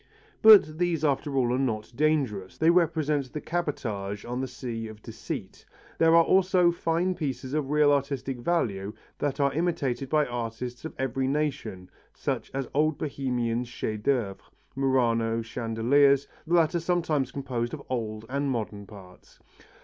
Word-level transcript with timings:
But 0.41 0.79
these 0.79 1.05
after 1.05 1.35
all 1.37 1.53
are 1.53 1.59
not 1.59 1.93
dangerous, 1.95 2.57
they 2.57 2.71
represent 2.71 3.31
the 3.31 3.39
cabotage 3.39 4.25
on 4.25 4.41
the 4.41 4.47
sea 4.47 4.87
of 4.87 5.03
deceit; 5.03 5.63
there 5.99 6.15
are 6.15 6.23
also 6.23 6.71
fine 6.71 7.13
pieces 7.13 7.53
of 7.53 7.69
real 7.69 7.91
artistic 7.91 8.39
value 8.39 8.93
that 9.19 9.39
are 9.39 9.53
imitated 9.53 10.09
by 10.09 10.25
artists 10.25 10.85
of 10.85 10.95
every 10.97 11.27
nation 11.27 11.87
such 12.15 12.49
as 12.51 12.67
old 12.73 12.97
Bohemian 12.97 13.63
chefs 13.63 14.01
d'œuvre, 14.01 14.39
Murano 14.75 15.43
chandeliers, 15.43 16.27
the 16.47 16.55
latter 16.55 16.79
sometimes 16.79 17.31
composed 17.31 17.71
of 17.75 17.83
old 17.87 18.25
and 18.27 18.49
modern 18.49 18.87
parts. 18.87 19.37